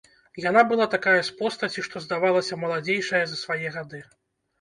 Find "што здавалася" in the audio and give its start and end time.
1.87-2.57